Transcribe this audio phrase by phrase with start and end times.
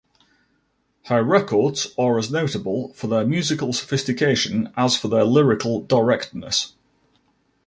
[1.03, 6.73] Her records are as notable for their musical sophistication as for their lyrical directness.